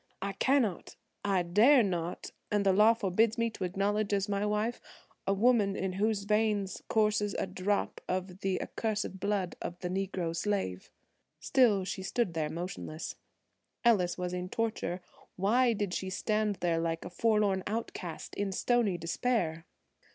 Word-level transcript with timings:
I 0.19 0.31
cannot, 0.33 0.95
I 1.23 1.43
dare 1.43 1.83
not, 1.83 2.31
and 2.51 2.65
the 2.65 2.73
law 2.73 2.95
forbids 2.95 3.37
me 3.37 3.51
to 3.51 3.63
acknowledge 3.65 4.13
as 4.13 4.27
my 4.27 4.43
wife 4.47 4.81
a 5.27 5.33
woman 5.35 5.75
in 5.75 5.93
whose 5.93 6.23
veins 6.23 6.81
courses 6.87 7.35
a 7.35 7.45
drop 7.45 8.01
of 8.09 8.39
the 8.39 8.59
accursed 8.63 9.19
blood 9.19 9.55
of 9.61 9.77
the 9.81 9.89
Negro 9.89 10.35
slave." 10.35 10.89
Still 11.39 11.85
she 11.85 12.01
stood 12.01 12.33
there 12.33 12.49
motionless. 12.49 13.13
Ellis 13.85 14.17
was 14.17 14.33
in 14.33 14.49
torture. 14.49 15.01
Why 15.35 15.71
did 15.73 15.93
she 15.93 16.09
stand 16.09 16.55
there 16.61 16.79
like 16.79 17.05
a 17.05 17.09
forlorn 17.11 17.61
outcast, 17.67 18.33
in 18.33 18.51
stony 18.51 18.97
despair? 18.97 19.67